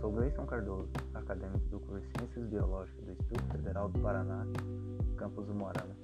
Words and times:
Sou 0.00 0.12
Gleison 0.12 0.44
Cardoso, 0.46 0.88
acadêmico 1.14 1.66
do 1.70 1.80
curso 1.80 2.06
Ciências 2.16 2.46
Biológicas 2.46 3.04
do 3.04 3.12
Instituto 3.12 3.44
Federal 3.52 3.88
do 3.88 3.98
Paraná, 4.00 4.46
campus 5.16 5.46
do 5.46 5.54
Moarama. 5.54 5.94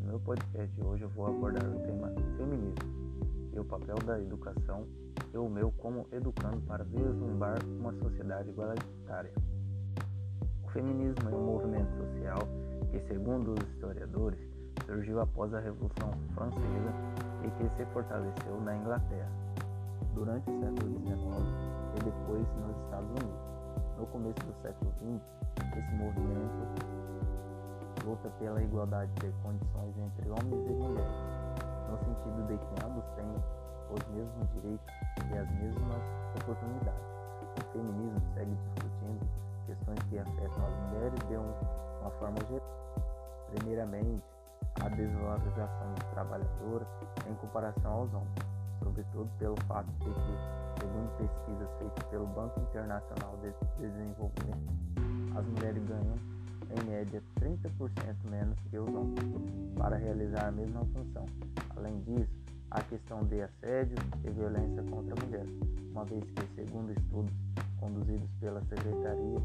No 0.00 0.08
meu 0.08 0.20
podcast 0.20 0.74
de 0.74 0.82
hoje 0.84 1.04
eu 1.04 1.08
vou 1.10 1.28
abordar 1.28 1.64
o 1.64 1.78
tema 1.80 2.12
feminismo 2.36 2.74
e 3.54 3.58
o 3.60 3.64
papel 3.64 3.96
da 4.04 4.20
educação 4.20 4.86
e 5.32 5.38
o 5.38 5.48
meu 5.48 5.70
como 5.72 6.06
educando 6.12 6.60
para 6.62 6.84
vislumbrar 6.84 7.58
uma 7.64 7.92
sociedade 7.94 8.50
igualitária. 8.50 9.32
O 10.64 10.68
feminismo 10.70 11.28
é 11.30 11.34
um 11.34 11.44
movimento 11.44 11.90
social 11.96 12.38
que, 12.90 13.00
segundo 13.08 13.54
os 13.54 13.74
historiadores, 13.74 14.40
surgiu 14.84 15.20
após 15.20 15.54
a 15.54 15.60
Revolução 15.60 16.10
Francesa 16.34 16.92
e 17.44 17.50
que 17.52 17.76
se 17.76 17.84
fortaleceu 17.92 18.60
na 18.60 18.76
Inglaterra 18.76 19.30
durante 20.14 20.50
o 20.50 20.60
século 20.60 21.00
XIX 21.06 21.77
e 21.96 22.04
depois 22.04 22.46
nos 22.66 22.76
Estados 22.84 23.08
Unidos. 23.10 23.48
No 23.98 24.06
começo 24.06 24.40
do 24.40 24.54
século 24.62 24.92
XX, 25.00 25.20
esse 25.76 25.94
movimento 25.94 27.08
luta 28.04 28.30
pela 28.38 28.62
igualdade 28.62 29.12
de 29.20 29.32
condições 29.42 29.94
entre 29.98 30.30
homens 30.30 30.70
e 30.70 30.72
mulheres, 30.72 31.12
no 31.90 31.98
sentido 31.98 32.46
de 32.46 32.58
que 32.58 32.84
ambos 32.84 33.04
têm 33.16 33.26
os 33.90 34.06
mesmos 34.14 34.48
direitos 34.54 34.94
e 35.30 35.38
as 35.38 35.50
mesmas 35.50 36.02
oportunidades. 36.40 37.08
O 37.58 37.72
feminismo 37.72 38.20
segue 38.34 38.54
discutindo 38.54 39.28
questões 39.66 39.98
que 40.08 40.18
afetam 40.18 40.66
as 40.66 40.92
mulheres 40.92 41.18
de 41.28 41.36
uma 41.36 42.10
forma 42.18 42.38
geral. 42.48 42.78
Primeiramente, 43.50 44.22
a 44.82 44.88
desvalorização 44.88 45.94
do 45.94 46.04
trabalhador 46.12 46.86
em 47.28 47.34
comparação 47.34 47.92
aos 47.92 48.14
homens, 48.14 48.34
sobretudo 48.82 49.28
pelo 49.38 49.56
fato 49.66 49.90
de 50.00 50.10
que 50.10 50.67
Segundo 50.80 51.10
pesquisas 51.16 51.68
feitas 51.78 52.04
pelo 52.10 52.26
Banco 52.26 52.60
Internacional 52.60 53.36
de 53.42 53.52
Desenvolvimento, 53.80 54.78
as 55.36 55.46
mulheres 55.46 55.82
ganham, 55.84 56.16
em 56.70 56.90
média, 56.90 57.22
30% 57.40 58.30
menos 58.30 58.58
que 58.70 58.78
os 58.78 58.88
homens 58.88 59.18
para 59.76 59.96
realizar 59.96 60.48
a 60.48 60.52
mesma 60.52 60.84
função. 60.86 61.26
Além 61.76 62.00
disso, 62.02 62.30
a 62.70 62.82
questão 62.82 63.24
de 63.24 63.40
assédio 63.42 63.96
e 64.24 64.30
violência 64.30 64.82
contra 64.84 65.14
a 65.14 65.24
mulher, 65.24 65.46
uma 65.90 66.04
vez 66.04 66.24
que, 66.24 66.46
segundo 66.54 66.92
estudos 66.92 67.32
conduzidos 67.80 68.28
pela 68.40 68.60
Secretaria 68.64 69.38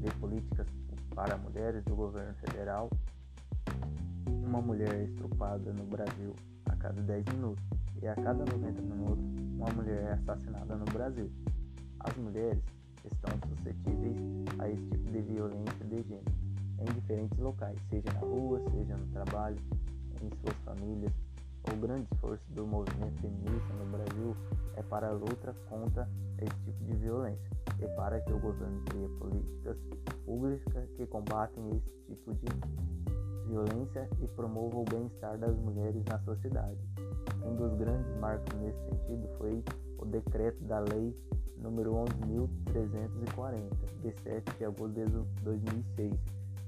de 0.00 0.10
Políticas 0.20 0.66
para 1.14 1.36
Mulheres 1.36 1.82
do 1.84 1.96
Governo 1.96 2.34
Federal, 2.34 2.88
uma 4.26 4.62
mulher 4.62 4.94
estrupada 5.02 5.72
no 5.72 5.84
Brasil 5.84 6.34
cada 6.78 7.00
10 7.02 7.24
minutos 7.34 7.64
e 8.00 8.06
a 8.06 8.14
cada 8.14 8.44
90 8.44 8.82
minutos 8.82 9.24
uma 9.56 9.70
mulher 9.72 10.04
é 10.04 10.12
assassinada 10.12 10.76
no 10.76 10.84
Brasil. 10.86 11.30
As 12.00 12.16
mulheres 12.16 12.62
estão 13.04 13.30
suscetíveis 13.48 14.16
a 14.58 14.68
esse 14.68 14.82
tipo 14.82 15.10
de 15.10 15.20
violência 15.22 15.84
de 15.84 16.02
gênero 16.02 16.38
em 16.80 16.84
diferentes 16.94 17.36
locais, 17.38 17.76
seja 17.90 18.12
na 18.14 18.20
rua, 18.20 18.62
seja 18.70 18.96
no 18.96 19.06
trabalho, 19.08 19.56
em 20.22 20.30
suas 20.40 20.56
famílias. 20.64 21.12
O 21.72 21.76
grande 21.76 22.06
esforço 22.12 22.44
do 22.52 22.66
movimento 22.66 23.20
feminista 23.20 23.74
no 23.74 23.90
Brasil 23.90 24.36
é 24.76 24.82
para 24.82 25.08
a 25.08 25.12
luta 25.12 25.54
contra 25.68 26.08
esse 26.40 26.56
tipo 26.64 26.84
de 26.84 26.96
violência 26.96 27.50
e 27.80 27.88
para 27.96 28.20
que 28.20 28.32
o 28.32 28.38
governo 28.38 28.80
crie 28.86 29.08
políticas 29.18 29.76
públicas 30.24 30.88
que 30.96 31.06
combatem 31.06 31.68
esse 31.70 31.90
tipo 32.06 32.32
de 32.34 32.46
violência 33.48 34.08
e 34.20 34.28
promovam 34.28 34.82
o 34.82 34.84
bem-estar 34.84 35.38
das 35.38 35.56
mulheres 35.56 36.04
na 36.04 36.18
sociedade. 36.20 36.78
Um 37.42 37.56
dos 37.56 37.74
grandes 37.78 38.14
marcos 38.18 38.54
nesse 38.60 38.78
sentido 38.84 39.28
foi 39.38 39.64
o 39.98 40.04
decreto 40.04 40.62
da 40.64 40.80
Lei 40.80 41.16
número 41.56 41.92
11.340, 41.92 43.70
de 44.02 44.12
7 44.22 44.58
de 44.58 44.64
agosto 44.64 44.94
de 44.94 45.04
2006, 45.42 46.14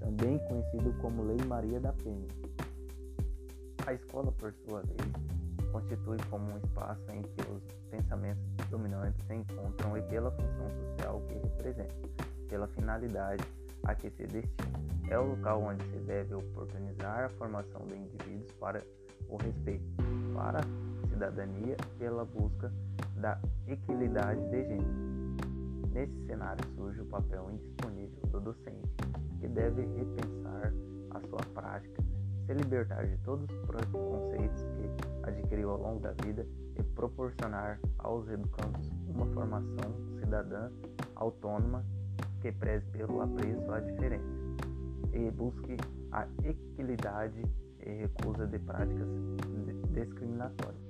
também 0.00 0.38
conhecido 0.48 0.92
como 1.00 1.22
Lei 1.22 1.38
Maria 1.46 1.78
da 1.78 1.92
Penha. 1.92 2.26
A 3.86 3.94
escola, 3.94 4.32
por 4.32 4.52
sua 4.66 4.82
vez, 4.82 5.12
constitui 5.70 6.16
como 6.28 6.52
um 6.52 6.58
espaço 6.58 7.02
em 7.12 7.22
que 7.22 7.50
os 7.50 7.62
pensamentos 7.90 8.42
dominantes 8.68 9.24
se 9.26 9.34
encontram 9.34 9.96
e 9.96 10.02
pela 10.02 10.30
função 10.32 10.70
social 10.80 11.22
que 11.28 11.34
representa, 11.34 11.94
pela 12.48 12.66
finalidade 12.68 13.44
a 13.84 13.94
que 13.94 14.10
se 14.10 14.26
destina. 14.26 14.70
É 15.08 15.18
o 15.18 15.30
local 15.30 15.62
onde 15.62 15.84
se 15.90 15.98
deve 16.00 16.34
oportunizar 16.34 17.24
a 17.24 17.28
formação 17.30 17.84
de 17.86 17.96
indivíduos 17.96 18.52
para 18.52 18.82
o 19.28 19.36
respeito, 19.36 19.84
para 20.34 20.60
a 20.60 21.08
cidadania 21.08 21.76
pela 21.98 22.24
busca 22.24 22.72
da 23.16 23.40
equidade 23.66 24.40
de 24.50 24.64
gênero. 24.64 25.10
Nesse 25.92 26.26
cenário 26.26 26.64
surge 26.76 27.00
o 27.00 27.06
papel 27.06 27.50
indisponível 27.50 28.22
do 28.30 28.40
docente, 28.40 28.88
que 29.40 29.48
deve 29.48 29.82
repensar 29.82 30.72
a 31.10 31.20
sua 31.28 31.40
prática, 31.52 32.02
se 32.46 32.54
libertar 32.54 33.06
de 33.06 33.16
todos 33.18 33.44
os 33.50 33.66
preconceitos 33.66 34.62
que 34.62 35.28
adquiriu 35.28 35.70
ao 35.70 35.78
longo 35.78 36.00
da 36.00 36.12
vida 36.24 36.46
e 36.78 36.82
proporcionar 36.82 37.80
aos 37.98 38.28
educandos 38.28 38.88
uma 39.08 39.26
formação 39.26 39.92
cidadã 40.20 40.70
autônoma 41.16 41.84
que 42.40 42.52
preze 42.52 42.84
pelo 42.86 43.20
apreço 43.20 43.72
à 43.72 43.80
diferença 43.80 44.24
e 45.12 45.30
busque 45.30 45.76
a 46.12 46.26
equidade 46.44 47.42
e 47.80 47.90
recusa 47.90 48.46
de 48.46 48.58
práticas 48.58 49.08
discriminatórias. 49.92 50.80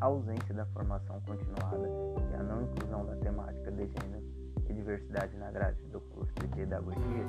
A 0.00 0.06
ausência 0.06 0.54
da 0.54 0.64
formação 0.66 1.20
continuada 1.22 1.88
e 2.30 2.34
a 2.34 2.42
não 2.42 2.62
inclusão 2.62 3.04
da 3.06 3.16
temática 3.16 3.70
de 3.72 3.86
gênero 3.86 4.24
e 4.68 4.72
diversidade 4.72 5.36
na 5.36 5.50
grade 5.50 5.80
do 5.90 6.00
curso 6.00 6.32
de 6.40 6.46
pedagogia, 6.48 7.24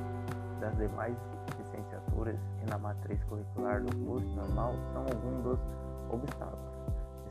das 0.59 0.75
demais 0.77 1.15
licenciaturas 1.57 2.37
e 2.61 2.69
na 2.69 2.77
matriz 2.77 3.23
curricular 3.23 3.81
do 3.81 3.95
curso 4.05 4.27
normal 4.35 4.73
são 4.93 5.01
alguns 5.01 5.43
dos 5.43 5.59
obstáculos. 6.11 6.69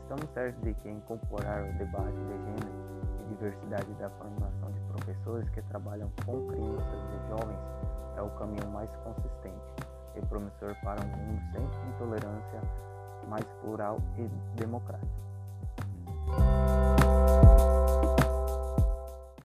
Estamos 0.01 0.29
certos 0.33 0.61
de 0.63 0.73
que 0.73 0.89
incorporar 0.89 1.63
o 1.63 1.77
debate 1.77 2.17
de 2.17 2.37
gênero 2.43 2.98
diversidade 3.29 3.91
da 3.93 4.09
formação 4.11 4.71
de 4.71 4.79
professores 4.91 5.49
que 5.49 5.61
trabalham 5.63 6.11
com 6.25 6.47
crianças 6.47 6.99
e 7.13 7.29
jovens 7.29 7.59
é 8.17 8.21
o 8.21 8.29
caminho 8.31 8.67
mais 8.71 8.89
consistente 9.03 9.73
e 10.15 10.25
promissor 10.25 10.75
para 10.83 11.01
um 11.01 11.07
mundo 11.07 11.41
sem 11.51 11.89
intolerância, 11.89 12.61
mais 13.27 13.45
plural 13.61 13.99
e 14.17 14.27
democrático. 14.59 15.28